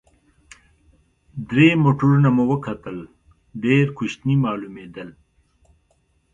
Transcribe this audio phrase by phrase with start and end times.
[1.49, 2.97] درې موټرونه مو وکتل،
[3.63, 5.09] ډېر کوچني معلومېدل.